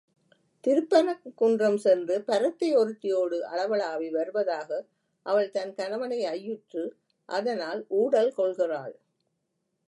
[0.63, 4.69] திருப்பரங்குன்றம் சென்று பரத்தை ஒருத்தியோடு அளவளாவி வருவதாக
[5.25, 6.83] அவள் தன் கணவனை ஐயுற்று
[7.29, 8.95] அதனால் ஊடல் கொள்கிறாள்.